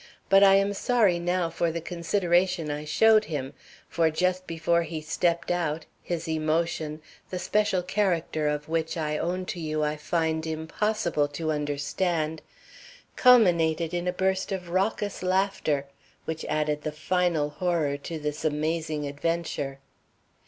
[0.29, 3.53] But I am sorry now for the consideration I showed him;
[3.87, 9.45] for just before he stepped out, his emotion the special character of which, I own
[9.45, 12.41] to you, I find impossible to understand
[13.15, 15.85] culminated in a burst of raucous laughter
[16.25, 19.81] which added the final horror to this amazing adventure.